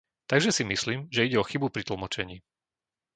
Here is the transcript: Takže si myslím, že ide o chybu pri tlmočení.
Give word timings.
Takže 0.31 0.49
si 0.57 0.63
myslím, 0.73 0.99
že 1.15 1.25
ide 1.29 1.37
o 1.39 1.45
chybu 1.49 1.67
pri 1.71 1.83
tlmočení. 1.87 2.37